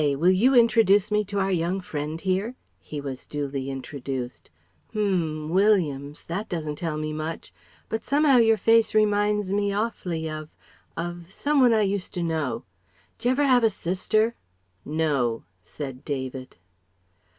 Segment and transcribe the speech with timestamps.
[0.01, 4.49] Will you introduce me to our young friend here?" He was duly introduced.
[4.89, 6.23] "H'm, Williams?
[6.23, 7.53] That doesn't tell me much.
[7.87, 10.49] But somehow your face reminds me awfully of
[10.97, 12.63] of some one I used to know.
[13.19, 14.33] J'ever have a sister?"
[14.83, 16.55] "No," said David.